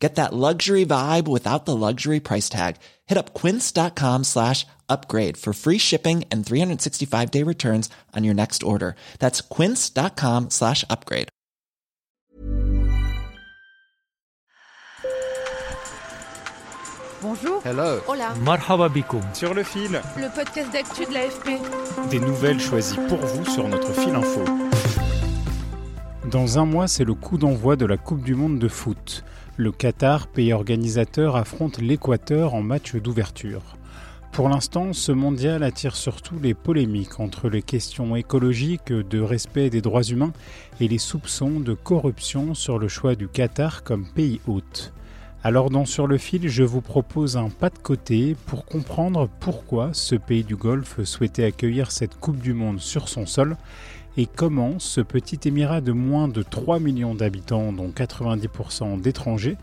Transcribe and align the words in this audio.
Get 0.00 0.14
that 0.14 0.32
luxury 0.32 0.86
vibe 0.86 1.28
without 1.28 1.66
the 1.66 1.76
luxury 1.76 2.20
price 2.20 2.48
tag. 2.48 2.76
Hit 3.06 3.18
up 3.18 3.34
quince.com 3.34 4.24
slash 4.24 4.66
upgrade 4.88 5.36
for 5.36 5.52
free 5.52 5.78
shipping 5.78 6.24
and 6.32 6.44
365 6.44 7.30
day 7.30 7.42
returns 7.44 7.90
on 8.16 8.24
your 8.24 8.34
next 8.34 8.62
order. 8.62 8.96
That's 9.18 9.42
quince.com 9.42 10.48
slash 10.48 10.84
upgrade. 10.88 11.28
Bonjour. 17.22 17.60
Hello. 17.62 18.00
Hola. 18.08 18.34
Marhaba 18.42 18.88
bikoum. 18.88 19.20
Sur 19.34 19.52
le 19.52 19.62
fil. 19.62 20.00
Le 20.16 20.34
podcast 20.34 20.72
d'actu 20.72 21.04
de 21.04 21.12
l'AFP. 21.12 21.60
Des 22.10 22.18
nouvelles 22.18 22.58
choisies 22.58 22.96
pour 23.10 23.18
vous 23.18 23.44
sur 23.44 23.68
notre 23.68 23.92
fil 23.92 24.14
info. 24.14 24.42
Dans 26.30 26.58
un 26.58 26.64
mois, 26.64 26.88
c'est 26.88 27.04
le 27.04 27.12
coup 27.12 27.36
d'envoi 27.36 27.76
de 27.76 27.84
la 27.84 27.98
Coupe 27.98 28.22
du 28.22 28.34
Monde 28.34 28.58
de 28.58 28.68
foot. 28.68 29.22
Le 29.56 29.72
Qatar, 29.72 30.26
pays 30.28 30.52
organisateur, 30.52 31.36
affronte 31.36 31.78
l'Équateur 31.78 32.54
en 32.54 32.62
match 32.62 32.96
d'ouverture. 32.96 33.76
Pour 34.32 34.48
l'instant, 34.48 34.92
ce 34.92 35.12
mondial 35.12 35.62
attire 35.64 35.96
surtout 35.96 36.38
les 36.40 36.54
polémiques 36.54 37.18
entre 37.18 37.48
les 37.48 37.62
questions 37.62 38.14
écologiques, 38.14 38.92
de 38.92 39.20
respect 39.20 39.68
des 39.68 39.82
droits 39.82 40.04
humains 40.04 40.32
et 40.80 40.88
les 40.88 40.98
soupçons 40.98 41.60
de 41.60 41.74
corruption 41.74 42.54
sur 42.54 42.78
le 42.78 42.88
choix 42.88 43.16
du 43.16 43.28
Qatar 43.28 43.82
comme 43.82 44.06
pays 44.14 44.40
hôte. 44.46 44.92
Alors 45.42 45.70
dans 45.70 45.86
Sur 45.86 46.06
le 46.06 46.18
fil, 46.18 46.50
je 46.50 46.62
vous 46.62 46.82
propose 46.82 47.38
un 47.38 47.48
pas 47.48 47.70
de 47.70 47.78
côté 47.78 48.36
pour 48.44 48.66
comprendre 48.66 49.26
pourquoi 49.40 49.88
ce 49.94 50.14
pays 50.14 50.44
du 50.44 50.54
Golfe 50.54 51.02
souhaitait 51.04 51.46
accueillir 51.46 51.92
cette 51.92 52.20
Coupe 52.20 52.40
du 52.40 52.52
Monde 52.52 52.78
sur 52.78 53.08
son 53.08 53.24
sol 53.24 53.56
et 54.18 54.26
comment 54.26 54.78
ce 54.78 55.00
petit 55.00 55.48
émirat 55.48 55.80
de 55.80 55.92
moins 55.92 56.28
de 56.28 56.42
3 56.42 56.78
millions 56.78 57.14
d'habitants, 57.14 57.72
dont 57.72 57.88
90% 57.88 59.00
d'étrangers, 59.00 59.56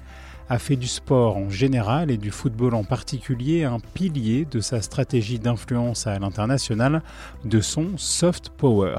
a 0.49 0.57
fait 0.57 0.77
du 0.77 0.87
sport 0.87 1.37
en 1.37 1.51
général 1.51 2.09
et 2.09 2.17
du 2.17 2.31
football 2.31 2.73
en 2.73 2.83
particulier 2.83 3.63
un 3.63 3.79
pilier 3.79 4.45
de 4.45 4.61
sa 4.61 4.81
stratégie 4.81 5.37
d'influence 5.37 6.07
à 6.07 6.17
l'international, 6.17 7.03
de 7.45 7.61
son 7.61 7.97
soft 7.97 8.49
power. 8.49 8.97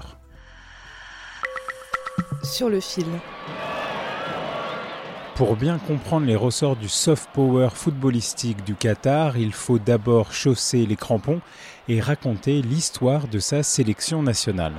Sur 2.45 2.69
le 2.69 2.79
fil. 2.79 3.06
Pour 5.39 5.55
bien 5.55 5.78
comprendre 5.78 6.27
les 6.27 6.34
ressorts 6.34 6.75
du 6.75 6.89
soft 6.89 7.31
power 7.33 7.69
footballistique 7.72 8.64
du 8.64 8.75
Qatar, 8.75 9.36
il 9.36 9.53
faut 9.53 9.78
d'abord 9.78 10.33
chausser 10.33 10.84
les 10.84 10.97
crampons 10.97 11.41
et 11.86 12.00
raconter 12.00 12.61
l'histoire 12.61 13.28
de 13.28 13.39
sa 13.39 13.62
sélection 13.62 14.20
nationale. 14.20 14.72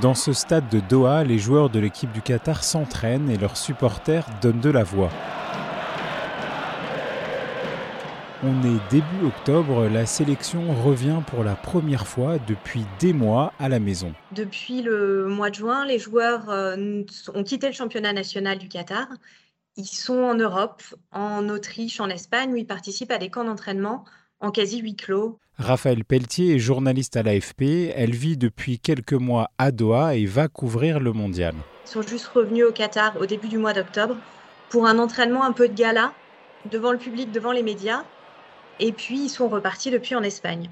Dans 0.00 0.14
ce 0.14 0.32
stade 0.32 0.68
de 0.70 0.80
Doha, 0.80 1.22
les 1.22 1.38
joueurs 1.38 1.70
de 1.70 1.78
l'équipe 1.78 2.10
du 2.10 2.20
Qatar 2.20 2.64
s'entraînent 2.64 3.30
et 3.30 3.36
leurs 3.36 3.56
supporters 3.56 4.26
donnent 4.42 4.58
de 4.58 4.70
la 4.70 4.82
voix. 4.82 5.10
On 8.44 8.60
est 8.64 8.90
début 8.90 9.24
octobre, 9.24 9.86
la 9.86 10.04
sélection 10.04 10.74
revient 10.82 11.20
pour 11.28 11.44
la 11.44 11.54
première 11.54 12.08
fois 12.08 12.38
depuis 12.40 12.84
des 12.98 13.12
mois 13.12 13.52
à 13.60 13.68
la 13.68 13.78
maison. 13.78 14.14
Depuis 14.32 14.82
le 14.82 15.28
mois 15.28 15.48
de 15.50 15.54
juin, 15.54 15.86
les 15.86 16.00
joueurs 16.00 16.50
euh, 16.50 17.04
ont 17.34 17.44
quitté 17.44 17.68
le 17.68 17.72
championnat 17.72 18.12
national 18.12 18.58
du 18.58 18.68
Qatar. 18.68 19.06
Ils 19.76 19.86
sont 19.86 20.18
en 20.18 20.34
Europe, 20.34 20.82
en 21.12 21.48
Autriche, 21.48 22.00
en 22.00 22.08
Espagne, 22.08 22.52
où 22.52 22.56
ils 22.56 22.66
participent 22.66 23.12
à 23.12 23.18
des 23.18 23.30
camps 23.30 23.44
d'entraînement 23.44 24.04
en 24.40 24.50
quasi 24.50 24.80
huis 24.80 24.96
clos. 24.96 25.38
Raphaël 25.56 26.04
Pelletier 26.04 26.56
est 26.56 26.58
journaliste 26.58 27.16
à 27.16 27.22
l'AFP. 27.22 27.92
Elle 27.94 28.10
vit 28.10 28.36
depuis 28.36 28.80
quelques 28.80 29.12
mois 29.12 29.50
à 29.56 29.70
Doha 29.70 30.16
et 30.16 30.26
va 30.26 30.48
couvrir 30.48 30.98
le 30.98 31.12
mondial. 31.12 31.54
Ils 31.86 31.90
sont 31.90 32.02
juste 32.02 32.26
revenus 32.26 32.64
au 32.64 32.72
Qatar 32.72 33.16
au 33.20 33.26
début 33.26 33.46
du 33.46 33.58
mois 33.58 33.72
d'octobre 33.72 34.16
pour 34.68 34.86
un 34.86 34.98
entraînement 34.98 35.44
un 35.44 35.52
peu 35.52 35.68
de 35.68 35.74
gala 35.74 36.12
devant 36.72 36.90
le 36.90 36.98
public, 36.98 37.30
devant 37.30 37.52
les 37.52 37.62
médias. 37.62 38.02
Et 38.80 38.92
puis, 38.92 39.24
ils 39.24 39.28
sont 39.28 39.48
repartis 39.48 39.90
depuis 39.90 40.14
en 40.14 40.22
Espagne. 40.22 40.70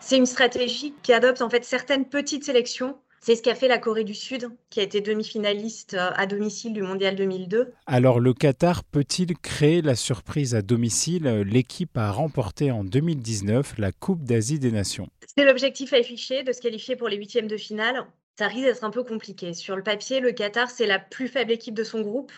C'est 0.00 0.18
une 0.18 0.26
stratégie 0.26 0.94
qui 1.02 1.12
adopte 1.12 1.40
en 1.40 1.48
fait 1.48 1.64
certaines 1.64 2.04
petites 2.04 2.44
sélections. 2.44 2.96
C'est 3.20 3.36
ce 3.36 3.42
qu'a 3.42 3.54
fait 3.54 3.68
la 3.68 3.78
Corée 3.78 4.04
du 4.04 4.12
Sud, 4.12 4.50
qui 4.68 4.80
a 4.80 4.82
été 4.82 5.00
demi-finaliste 5.00 5.94
euh, 5.94 6.10
à 6.14 6.26
domicile 6.26 6.74
du 6.74 6.82
Mondial 6.82 7.16
2002. 7.16 7.72
Alors 7.86 8.20
le 8.20 8.34
Qatar 8.34 8.84
peut-il 8.84 9.34
créer 9.38 9.80
la 9.80 9.94
surprise 9.94 10.54
à 10.54 10.60
domicile? 10.60 11.24
L'équipe 11.46 11.96
a 11.96 12.12
remporté 12.12 12.70
en 12.70 12.84
2019 12.84 13.78
la 13.78 13.92
Coupe 13.92 14.24
d'Asie 14.24 14.58
des 14.58 14.72
Nations. 14.72 15.08
C'est 15.34 15.46
l'objectif 15.46 15.94
affiché 15.94 16.42
de 16.42 16.52
se 16.52 16.60
qualifier 16.60 16.96
pour 16.96 17.08
les 17.08 17.16
huitièmes 17.16 17.48
de 17.48 17.56
finale. 17.56 18.04
Ça 18.38 18.46
risque 18.46 18.66
d'être 18.66 18.84
un 18.84 18.90
peu 18.90 19.04
compliqué. 19.04 19.54
Sur 19.54 19.74
le 19.74 19.82
papier, 19.82 20.20
le 20.20 20.32
Qatar, 20.32 20.68
c'est 20.68 20.86
la 20.86 20.98
plus 20.98 21.28
faible 21.28 21.52
équipe 21.52 21.74
de 21.74 21.84
son 21.84 22.02
groupe. 22.02 22.32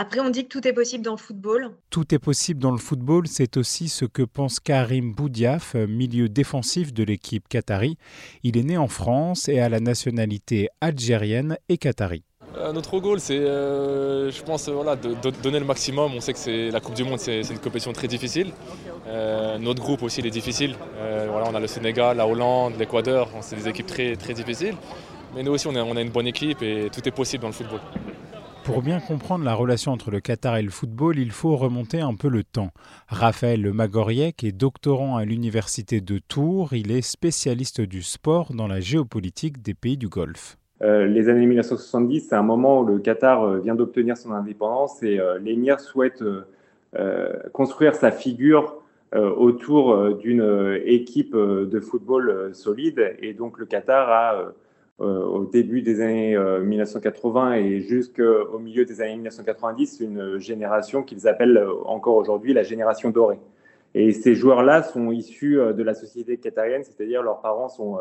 Après, 0.00 0.20
on 0.20 0.30
dit 0.30 0.44
que 0.44 0.48
tout 0.48 0.68
est 0.68 0.72
possible 0.72 1.02
dans 1.02 1.10
le 1.10 1.18
football. 1.18 1.72
Tout 1.90 2.14
est 2.14 2.20
possible 2.20 2.60
dans 2.60 2.70
le 2.70 2.78
football, 2.78 3.26
c'est 3.26 3.56
aussi 3.56 3.88
ce 3.88 4.04
que 4.04 4.22
pense 4.22 4.60
Karim 4.60 5.12
Boudiaf, 5.12 5.74
milieu 5.74 6.28
défensif 6.28 6.94
de 6.94 7.02
l'équipe 7.02 7.48
qatari. 7.48 7.98
Il 8.44 8.56
est 8.56 8.62
né 8.62 8.76
en 8.78 8.86
France 8.86 9.48
et 9.48 9.58
a 9.58 9.68
la 9.68 9.80
nationalité 9.80 10.68
algérienne 10.80 11.58
et 11.68 11.78
qatari. 11.78 12.22
Euh, 12.56 12.72
notre 12.72 13.00
goal, 13.00 13.18
c'est, 13.18 13.38
euh, 13.38 14.30
je 14.30 14.40
pense, 14.44 14.68
voilà, 14.68 14.94
de, 14.94 15.14
de, 15.20 15.30
donner 15.42 15.58
le 15.58 15.66
maximum. 15.66 16.12
On 16.14 16.20
sait 16.20 16.32
que 16.32 16.38
c'est 16.38 16.70
la 16.70 16.78
Coupe 16.78 16.94
du 16.94 17.02
Monde, 17.02 17.18
c'est, 17.18 17.40
une 17.40 17.58
compétition 17.58 17.92
très 17.92 18.06
difficile. 18.06 18.52
Euh, 19.08 19.58
notre 19.58 19.82
groupe 19.82 20.04
aussi, 20.04 20.20
il 20.20 20.28
est 20.28 20.30
difficile. 20.30 20.76
voilà, 21.28 21.48
on 21.50 21.54
a 21.56 21.60
le 21.60 21.66
Sénégal, 21.66 22.18
la 22.18 22.28
Hollande, 22.28 22.74
l'Équateur. 22.78 23.28
C'est 23.40 23.56
des 23.56 23.66
équipes 23.66 23.86
très, 23.86 24.14
très 24.14 24.32
difficiles. 24.32 24.76
Mais 25.34 25.42
nous 25.42 25.50
aussi, 25.50 25.66
on 25.66 25.74
a, 25.74 25.82
on 25.82 25.96
a 25.96 26.00
une 26.00 26.10
bonne 26.10 26.28
équipe 26.28 26.62
et 26.62 26.88
tout 26.92 27.00
est 27.04 27.10
possible 27.10 27.42
dans 27.42 27.48
le 27.48 27.54
football. 27.54 27.80
Pour 28.68 28.82
bien 28.82 29.00
comprendre 29.00 29.46
la 29.46 29.54
relation 29.54 29.92
entre 29.92 30.10
le 30.10 30.20
Qatar 30.20 30.58
et 30.58 30.62
le 30.62 30.68
football, 30.68 31.18
il 31.18 31.30
faut 31.30 31.56
remonter 31.56 32.02
un 32.02 32.14
peu 32.14 32.28
le 32.28 32.44
temps. 32.44 32.68
Raphaël 33.08 33.62
Le 33.62 33.72
Magoriec 33.72 34.44
est 34.44 34.52
doctorant 34.52 35.16
à 35.16 35.24
l'université 35.24 36.02
de 36.02 36.18
Tours. 36.18 36.74
Il 36.74 36.92
est 36.92 37.00
spécialiste 37.00 37.80
du 37.80 38.02
sport 38.02 38.52
dans 38.52 38.66
la 38.66 38.80
géopolitique 38.80 39.62
des 39.62 39.72
pays 39.72 39.96
du 39.96 40.08
Golfe. 40.08 40.58
Euh, 40.82 41.06
les 41.06 41.30
années 41.30 41.46
1970, 41.46 42.28
c'est 42.28 42.34
un 42.34 42.42
moment 42.42 42.80
où 42.82 42.84
le 42.84 42.98
Qatar 42.98 43.42
euh, 43.42 43.58
vient 43.58 43.74
d'obtenir 43.74 44.18
son 44.18 44.32
indépendance 44.32 45.02
et 45.02 45.18
euh, 45.18 45.38
l'émir 45.38 45.80
souhaite 45.80 46.22
construire 47.54 47.94
sa 47.94 48.10
figure 48.10 48.82
autour 49.14 50.16
d'une 50.16 50.78
équipe 50.84 51.34
de 51.34 51.80
football 51.80 52.50
solide. 52.54 53.16
Et 53.20 53.32
donc 53.32 53.58
le 53.58 53.64
Qatar 53.64 54.10
a 54.10 54.52
au 54.98 55.44
début 55.44 55.82
des 55.82 56.00
années 56.00 56.36
1980 56.36 57.50
euh, 57.50 57.54
et 57.54 57.80
jusqu'au 57.80 58.58
milieu 58.58 58.84
des 58.84 59.00
années 59.00 59.14
1990, 59.14 60.00
une 60.00 60.38
génération 60.38 61.02
qu'ils 61.02 61.28
appellent 61.28 61.56
euh, 61.56 61.72
encore 61.86 62.16
aujourd'hui 62.16 62.52
la 62.52 62.64
génération 62.64 63.10
dorée. 63.10 63.38
Et 63.94 64.12
ces 64.12 64.34
joueurs-là 64.34 64.82
sont 64.82 65.12
issus 65.12 65.56
de 65.56 65.82
la 65.82 65.94
société 65.94 66.36
qatarienne, 66.36 66.82
c'est-à-dire 66.84 67.22
leurs 67.22 67.40
parents 67.40 67.70
sont 67.70 67.98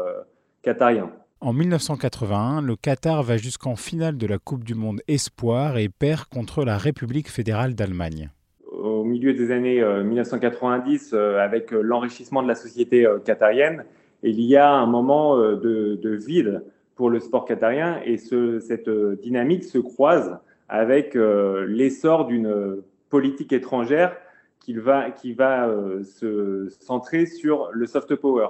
qatariens. 0.62 1.10
En 1.40 1.54
1981, 1.54 2.62
le 2.62 2.76
Qatar 2.76 3.24
va 3.24 3.38
jusqu'en 3.38 3.78
finale 3.78 4.18
de 4.18 4.28
la 4.28 4.38
Coupe 4.38 4.66
du 4.66 4.76
Monde 4.76 5.00
Espoir 5.08 5.78
et 5.78 5.88
perd 5.88 6.26
contre 6.26 6.66
la 6.66 6.78
République 6.78 7.30
fédérale 7.30 7.74
d'Allemagne. 7.74 8.30
Au 8.70 9.06
milieu 9.06 9.34
des 9.34 9.50
années 9.52 9.82
1990, 9.82 11.14
avec 11.14 11.72
l'enrichissement 11.72 12.44
de 12.44 12.50
la 12.50 12.56
société 12.56 13.08
qatarienne, 13.24 13.86
il 14.24 14.42
y 14.42 14.58
a 14.58 14.70
un 14.70 14.88
moment 14.88 15.38
de, 15.38 15.98
de 16.04 16.10
vide 16.10 16.64
pour 16.98 17.10
le 17.10 17.20
sport 17.20 17.46
qatarien 17.46 18.02
et 18.04 18.18
ce, 18.18 18.60
cette 18.60 18.90
euh, 18.90 19.16
dynamique 19.16 19.64
se 19.64 19.78
croise 19.78 20.38
avec 20.68 21.16
euh, 21.16 21.66
l'essor 21.68 22.26
d'une 22.26 22.82
politique 23.10 23.54
étrangère 23.54 24.18
qui 24.60 24.74
va, 24.74 25.12
qui 25.12 25.32
va 25.32 25.70
euh, 25.70 26.04
se 26.04 26.68
centrer 26.82 27.26
sur 27.26 27.70
le 27.72 27.86
soft 27.86 28.16
power. 28.16 28.48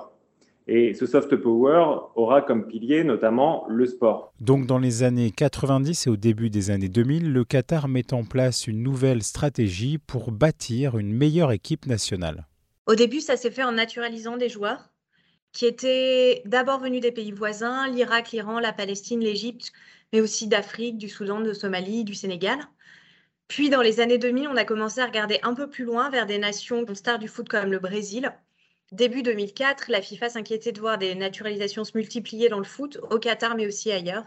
Et 0.70 0.94
ce 0.94 1.06
soft 1.06 1.36
power 1.36 2.00
aura 2.16 2.42
comme 2.42 2.66
pilier 2.66 3.04
notamment 3.04 3.66
le 3.70 3.86
sport. 3.86 4.34
Donc 4.42 4.66
dans 4.66 4.80
les 4.80 5.04
années 5.04 5.32
90 5.32 6.08
et 6.08 6.10
au 6.10 6.18
début 6.18 6.50
des 6.50 6.72
années 6.72 6.90
2000, 6.90 7.32
le 7.32 7.44
Qatar 7.44 7.88
met 7.88 8.14
en 8.14 8.24
place 8.24 8.68
une 8.68 8.82
nouvelle 8.82 9.24
stratégie 9.24 9.98
pour 9.98 10.32
bâtir 10.32 10.98
une 10.98 11.14
meilleure 11.14 11.52
équipe 11.52 11.86
nationale. 11.86 12.48
Au 12.86 12.96
début, 12.96 13.20
ça 13.20 13.38
s'est 13.38 13.52
fait 13.52 13.64
en 13.64 13.74
naturalisant 13.74 14.38
des 14.38 14.50
joueurs 14.50 14.90
qui 15.58 15.66
étaient 15.66 16.44
d'abord 16.46 16.80
venus 16.80 17.02
des 17.02 17.12
pays 17.12 17.32
voisins, 17.32 17.88
l'Irak, 17.88 18.32
l'Iran, 18.32 18.60
la 18.60 18.74
Palestine, 18.74 19.22
l'Égypte, 19.22 19.72
mais 20.14 20.22
aussi 20.22 20.48
d'Afrique, 20.48 20.98
du 21.00 21.10
Soudan, 21.10 21.42
de 21.42 21.52
Somalie, 21.52 22.04
du 22.04 22.14
Sénégal. 22.14 22.60
Puis 23.48 23.70
dans 23.72 23.82
les 23.82 24.00
années 24.00 24.20
2000, 24.20 24.50
on 24.50 24.56
a 24.56 24.66
commencé 24.66 25.00
à 25.02 25.08
regarder 25.08 25.40
un 25.42 25.56
peu 25.56 25.68
plus 25.68 25.84
loin 25.84 26.12
vers 26.12 26.28
des 26.28 26.38
nations 26.38 26.86
stars 26.94 27.18
du 27.18 27.28
foot 27.28 27.50
comme 27.50 27.72
le 27.72 27.80
Brésil, 27.80 28.32
Début 28.92 29.24
2004, 29.24 29.90
la 29.90 30.02
FIFA 30.02 30.30
s'inquiétait 30.30 30.72
de 30.72 30.80
voir 30.80 31.00
des 31.00 31.16
naturalisations 31.16 31.84
se 31.84 31.98
multiplier 31.98 32.50
dans 32.50 32.60
le 32.60 32.64
foot, 32.64 33.00
au 33.10 33.18
Qatar 33.20 33.56
mais 33.56 33.66
aussi 33.68 33.92
ailleurs. 33.92 34.26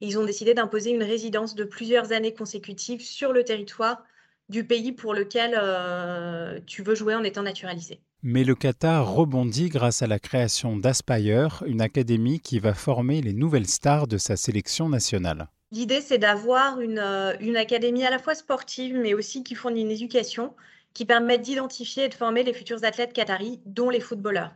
Ils 0.00 0.18
ont 0.18 0.24
décidé 0.26 0.52
d'imposer 0.52 0.90
une 0.90 1.02
résidence 1.02 1.54
de 1.54 1.64
plusieurs 1.64 2.12
années 2.12 2.34
consécutives 2.34 3.00
sur 3.02 3.32
le 3.32 3.44
territoire 3.44 4.04
du 4.50 4.66
pays 4.66 4.92
pour 4.92 5.14
lequel 5.14 5.58
euh, 5.58 6.60
tu 6.66 6.82
veux 6.82 6.94
jouer 6.94 7.14
en 7.14 7.24
étant 7.24 7.42
naturalisé. 7.42 8.00
Mais 8.22 8.44
le 8.44 8.54
Qatar 8.54 9.12
rebondit 9.12 9.68
grâce 9.68 10.02
à 10.02 10.06
la 10.06 10.18
création 10.18 10.76
d'Aspire, 10.76 11.62
une 11.66 11.80
académie 11.80 12.40
qui 12.40 12.58
va 12.58 12.74
former 12.74 13.20
les 13.20 13.32
nouvelles 13.32 13.68
stars 13.68 14.06
de 14.06 14.18
sa 14.18 14.36
sélection 14.36 14.88
nationale. 14.88 15.48
L'idée, 15.72 16.00
c'est 16.00 16.18
d'avoir 16.18 16.80
une, 16.80 16.98
euh, 16.98 17.34
une, 17.40 17.56
académie 17.56 18.04
à 18.04 18.10
la 18.10 18.18
fois 18.18 18.34
sportive, 18.34 18.96
mais 18.96 19.14
aussi 19.14 19.42
qui 19.42 19.54
fournit 19.54 19.82
une 19.82 19.90
éducation 19.90 20.54
qui 20.94 21.04
permet 21.04 21.38
d'identifier 21.38 22.04
et 22.04 22.08
de 22.08 22.14
former 22.14 22.42
les 22.42 22.54
futurs 22.54 22.84
athlètes 22.84 23.12
qataris, 23.12 23.60
dont 23.66 23.90
les 23.90 24.00
footballeurs. 24.00 24.52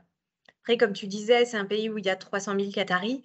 Après, 0.62 0.76
comme 0.76 0.92
tu 0.92 1.06
disais, 1.06 1.44
c'est 1.44 1.56
un 1.56 1.64
pays 1.64 1.88
où 1.90 1.98
il 1.98 2.06
y 2.06 2.10
a 2.10 2.16
300 2.16 2.54
000 2.58 2.70
Qataris. 2.70 3.22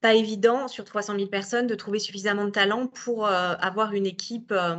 Pas 0.00 0.14
évident, 0.14 0.68
sur 0.68 0.84
300 0.84 1.14
000 1.16 1.26
personnes, 1.28 1.66
de 1.66 1.74
trouver 1.74 1.98
suffisamment 1.98 2.44
de 2.44 2.50
talent 2.50 2.86
pour 2.88 3.26
euh, 3.26 3.54
avoir 3.60 3.92
une 3.92 4.06
équipe 4.06 4.52
euh, 4.52 4.76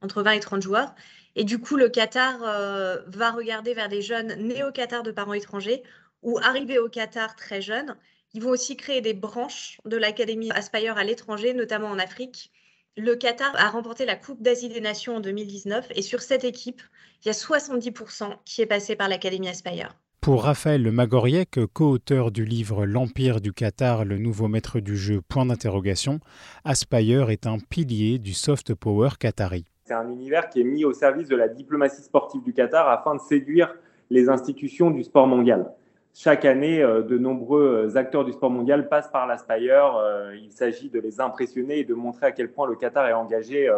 entre 0.00 0.22
20 0.22 0.32
et 0.32 0.40
30 0.40 0.62
joueurs. 0.62 0.94
Et 1.36 1.44
du 1.44 1.58
coup, 1.58 1.76
le 1.76 1.88
Qatar 1.88 2.42
euh, 2.42 2.98
va 3.06 3.30
regarder 3.30 3.74
vers 3.74 3.88
des 3.88 4.02
jeunes 4.02 4.34
nés 4.36 4.62
au 4.62 4.70
Qatar 4.70 5.02
de 5.02 5.10
parents 5.10 5.32
étrangers 5.32 5.82
ou 6.22 6.38
arrivés 6.38 6.78
au 6.78 6.88
Qatar 6.88 7.34
très 7.36 7.60
jeunes. 7.60 7.96
Ils 8.34 8.42
vont 8.42 8.50
aussi 8.50 8.76
créer 8.76 9.00
des 9.00 9.14
branches 9.14 9.80
de 9.84 9.96
l'Académie 9.96 10.50
Aspire 10.52 10.96
à 10.96 11.04
l'étranger, 11.04 11.54
notamment 11.54 11.88
en 11.88 11.98
Afrique. 11.98 12.52
Le 12.96 13.16
Qatar 13.16 13.52
a 13.56 13.70
remporté 13.70 14.06
la 14.06 14.14
Coupe 14.14 14.42
d'Asie 14.42 14.68
des 14.68 14.80
Nations 14.80 15.16
en 15.16 15.20
2019 15.20 15.88
et 15.94 16.02
sur 16.02 16.22
cette 16.22 16.44
équipe, 16.44 16.80
il 17.24 17.28
y 17.28 17.30
a 17.30 17.34
70% 17.34 18.36
qui 18.44 18.62
est 18.62 18.66
passé 18.66 18.94
par 18.94 19.08
l'Académie 19.08 19.48
Aspire. 19.48 19.96
Pour 20.20 20.44
Raphaël 20.44 20.90
Magoriec, 20.90 21.58
co-auteur 21.72 22.30
du 22.30 22.44
livre 22.44 22.86
L'Empire 22.86 23.40
du 23.40 23.52
Qatar, 23.52 24.04
le 24.04 24.16
nouveau 24.16 24.48
maître 24.48 24.80
du 24.80 24.96
jeu, 24.96 25.20
point 25.20 25.44
d'interrogation, 25.44 26.20
Aspire 26.64 27.30
est 27.30 27.46
un 27.46 27.58
pilier 27.58 28.18
du 28.18 28.32
soft 28.32 28.74
power 28.74 29.10
qatari. 29.18 29.66
C'est 29.86 29.92
un 29.92 30.10
univers 30.10 30.48
qui 30.48 30.62
est 30.62 30.64
mis 30.64 30.86
au 30.86 30.94
service 30.94 31.28
de 31.28 31.36
la 31.36 31.46
diplomatie 31.46 32.00
sportive 32.00 32.42
du 32.42 32.54
Qatar 32.54 32.88
afin 32.88 33.16
de 33.16 33.20
séduire 33.20 33.76
les 34.08 34.30
institutions 34.30 34.90
du 34.90 35.02
sport 35.02 35.26
mondial. 35.26 35.74
Chaque 36.14 36.46
année, 36.46 36.82
euh, 36.82 37.02
de 37.02 37.18
nombreux 37.18 37.90
euh, 37.92 37.96
acteurs 37.98 38.24
du 38.24 38.32
sport 38.32 38.48
mondial 38.48 38.88
passent 38.88 39.10
par 39.10 39.26
l'Aspire. 39.26 39.96
Euh, 39.96 40.34
il 40.42 40.50
s'agit 40.52 40.88
de 40.88 40.98
les 40.98 41.20
impressionner 41.20 41.80
et 41.80 41.84
de 41.84 41.92
montrer 41.92 42.24
à 42.24 42.32
quel 42.32 42.50
point 42.50 42.66
le 42.66 42.76
Qatar 42.76 43.06
est 43.08 43.12
engagé 43.12 43.70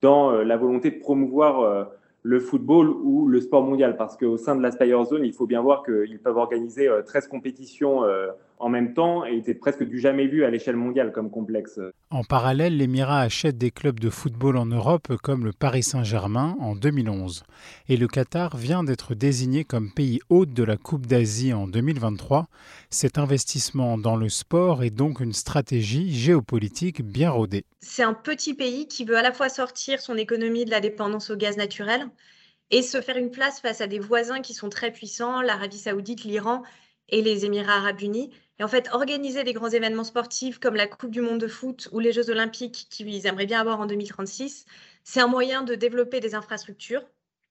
dans 0.00 0.32
la 0.32 0.56
volonté 0.56 0.90
de 0.90 0.98
promouvoir 0.98 1.88
le 2.22 2.40
football 2.40 2.88
ou 2.88 3.28
le 3.28 3.40
sport 3.40 3.62
mondial. 3.62 3.96
Parce 3.98 4.16
qu'au 4.16 4.38
sein 4.38 4.56
de 4.56 4.62
l'Aspire 4.62 5.04
Zone, 5.04 5.24
il 5.24 5.34
faut 5.34 5.46
bien 5.46 5.60
voir 5.60 5.82
qu'ils 5.84 6.18
peuvent 6.18 6.38
organiser 6.38 6.88
13 7.04 7.28
compétitions 7.28 8.02
en 8.62 8.68
même 8.68 8.94
temps 8.94 9.24
et 9.24 9.42
c'est 9.44 9.54
presque 9.54 9.82
du 9.82 9.98
jamais 9.98 10.28
vu 10.28 10.44
à 10.44 10.50
l'échelle 10.50 10.76
mondiale 10.76 11.10
comme 11.12 11.30
complexe. 11.30 11.80
En 12.10 12.22
parallèle, 12.22 12.76
l'Émirat 12.76 13.20
achète 13.20 13.58
des 13.58 13.72
clubs 13.72 13.98
de 13.98 14.08
football 14.08 14.56
en 14.56 14.66
Europe 14.66 15.16
comme 15.20 15.44
le 15.44 15.52
Paris 15.52 15.82
Saint-Germain 15.82 16.56
en 16.60 16.76
2011. 16.76 17.42
Et 17.88 17.96
le 17.96 18.06
Qatar 18.06 18.56
vient 18.56 18.84
d'être 18.84 19.16
désigné 19.16 19.64
comme 19.64 19.92
pays 19.92 20.20
hôte 20.30 20.52
de 20.52 20.62
la 20.62 20.76
Coupe 20.76 21.06
d'Asie 21.06 21.52
en 21.52 21.66
2023. 21.66 22.46
Cet 22.88 23.18
investissement 23.18 23.98
dans 23.98 24.14
le 24.14 24.28
sport 24.28 24.84
est 24.84 24.90
donc 24.90 25.18
une 25.18 25.32
stratégie 25.32 26.12
géopolitique 26.12 27.02
bien 27.02 27.30
rodée. 27.30 27.64
C'est 27.80 28.04
un 28.04 28.14
petit 28.14 28.54
pays 28.54 28.86
qui 28.86 29.04
veut 29.04 29.16
à 29.16 29.22
la 29.22 29.32
fois 29.32 29.48
sortir 29.48 30.00
son 30.00 30.16
économie 30.16 30.64
de 30.64 30.70
la 30.70 30.80
dépendance 30.80 31.30
au 31.30 31.36
gaz 31.36 31.56
naturel 31.56 32.06
et 32.70 32.82
se 32.82 33.00
faire 33.00 33.16
une 33.16 33.32
place 33.32 33.60
face 33.60 33.80
à 33.80 33.88
des 33.88 33.98
voisins 33.98 34.40
qui 34.40 34.54
sont 34.54 34.68
très 34.68 34.92
puissants, 34.92 35.42
l'Arabie 35.42 35.78
saoudite, 35.78 36.22
l'Iran 36.22 36.62
et 37.08 37.22
les 37.22 37.44
Émirats 37.44 37.74
arabes 37.74 38.00
unis. 38.00 38.30
Et 38.62 38.64
en 38.64 38.68
fait, 38.68 38.90
organiser 38.92 39.42
des 39.42 39.54
grands 39.54 39.70
événements 39.70 40.04
sportifs 40.04 40.60
comme 40.60 40.76
la 40.76 40.86
Coupe 40.86 41.10
du 41.10 41.20
Monde 41.20 41.40
de 41.40 41.48
foot 41.48 41.88
ou 41.90 41.98
les 41.98 42.12
Jeux 42.12 42.30
olympiques 42.30 42.86
qu'ils 42.90 43.26
aimeraient 43.26 43.46
bien 43.46 43.60
avoir 43.60 43.80
en 43.80 43.86
2036, 43.86 44.66
c'est 45.02 45.18
un 45.18 45.26
moyen 45.26 45.62
de 45.64 45.74
développer 45.74 46.20
des 46.20 46.36
infrastructures. 46.36 47.02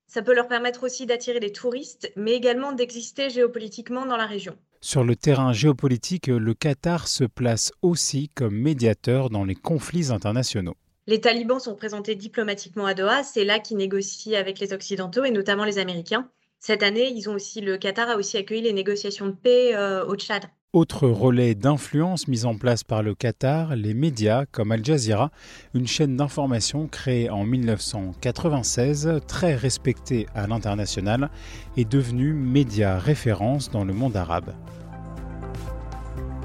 Ça 0.08 0.22
peut 0.22 0.34
leur 0.34 0.48
permettre 0.48 0.84
aussi 0.84 1.06
d'attirer 1.06 1.42
des 1.42 1.52
touristes, 1.52 2.14
mais 2.16 2.32
également 2.32 2.72
d'exister 2.72 3.30
géopolitiquement 3.30 4.06
dans 4.06 4.16
la 4.16 4.26
région. 4.26 4.56
Sur 4.80 5.04
le 5.04 5.18
terrain 5.18 5.52
géopolitique, 5.52 6.28
le 6.28 6.54
Qatar 6.54 7.10
se 7.10 7.26
place 7.26 7.74
aussi 7.82 8.30
comme 8.30 8.56
médiateur 8.56 9.30
dans 9.30 9.44
les 9.44 9.56
conflits 9.56 10.14
internationaux. 10.14 10.78
Les 11.08 11.20
talibans 11.20 11.60
sont 11.60 11.76
présentés 11.76 12.16
diplomatiquement 12.16 12.86
à 12.86 12.94
Doha, 12.94 13.24
c'est 13.24 13.44
là 13.44 13.60
qu'ils 13.60 13.76
négocient 13.76 14.40
avec 14.40 14.60
les 14.60 14.72
Occidentaux 14.72 15.26
et 15.26 15.32
notamment 15.32 15.66
les 15.66 15.78
Américains. 15.78 16.30
Cette 16.60 16.84
année, 16.84 17.12
ils 17.14 17.30
ont 17.30 17.34
aussi, 17.34 17.60
le 17.60 17.78
Qatar 17.78 18.08
a 18.08 18.16
aussi 18.16 18.38
accueilli 18.38 18.62
les 18.62 18.72
négociations 18.72 19.26
de 19.26 19.36
paix 19.36 19.76
euh, 19.76 20.06
au 20.06 20.16
Tchad. 20.16 20.46
Autre 20.74 21.10
relais 21.10 21.54
d'influence 21.54 22.30
mis 22.30 22.46
en 22.46 22.56
place 22.56 22.86
par 22.86 23.04
le 23.04 23.14
Qatar, 23.14 23.76
les 23.76 23.94
médias 23.94 24.46
comme 24.54 24.72
Al 24.72 24.86
Jazeera, 24.86 25.30
une 25.74 25.86
chaîne 25.86 26.16
d'information 26.16 26.88
créée 26.88 27.30
en 27.30 27.44
1996, 27.44 29.20
très 29.28 29.54
respectée 29.54 30.28
à 30.34 30.48
l'international, 30.48 31.30
est 31.76 31.84
devenue 31.84 32.32
média 32.32 32.98
référence 32.98 33.70
dans 33.70 33.84
le 33.84 33.92
monde 33.92 34.16
arabe. 34.16 34.54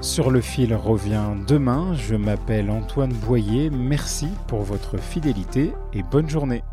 Sur 0.01 0.29
le 0.29 0.41
fil 0.41 0.75
revient 0.75 1.31
demain, 1.47 1.95
je 1.95 2.15
m'appelle 2.15 2.69
Antoine 2.69 3.13
Boyer, 3.13 3.69
merci 3.69 4.27
pour 4.49 4.63
votre 4.63 4.97
fidélité 4.97 5.71
et 5.93 6.03
bonne 6.03 6.29
journée. 6.29 6.63